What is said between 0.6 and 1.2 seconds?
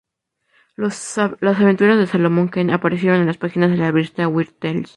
Las